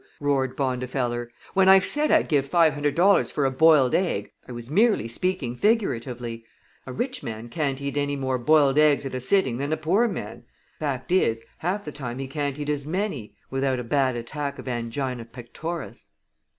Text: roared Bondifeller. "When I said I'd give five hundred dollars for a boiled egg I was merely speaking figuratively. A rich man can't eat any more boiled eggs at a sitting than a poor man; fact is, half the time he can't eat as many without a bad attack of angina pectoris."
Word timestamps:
roared 0.19 0.57
Bondifeller. 0.57 1.27
"When 1.53 1.69
I 1.69 1.77
said 1.77 2.09
I'd 2.09 2.27
give 2.27 2.47
five 2.47 2.73
hundred 2.73 2.95
dollars 2.95 3.31
for 3.31 3.45
a 3.45 3.51
boiled 3.51 3.93
egg 3.93 4.31
I 4.47 4.51
was 4.51 4.67
merely 4.71 5.07
speaking 5.07 5.55
figuratively. 5.55 6.43
A 6.87 6.91
rich 6.91 7.21
man 7.21 7.49
can't 7.49 7.79
eat 7.79 7.95
any 7.97 8.15
more 8.15 8.39
boiled 8.39 8.79
eggs 8.79 9.05
at 9.05 9.13
a 9.13 9.19
sitting 9.21 9.59
than 9.59 9.71
a 9.71 9.77
poor 9.77 10.07
man; 10.07 10.45
fact 10.79 11.11
is, 11.11 11.39
half 11.59 11.85
the 11.85 11.91
time 11.91 12.17
he 12.17 12.25
can't 12.25 12.57
eat 12.57 12.69
as 12.71 12.87
many 12.87 13.35
without 13.51 13.77
a 13.77 13.83
bad 13.83 14.15
attack 14.15 14.57
of 14.57 14.67
angina 14.67 15.23
pectoris." 15.23 16.07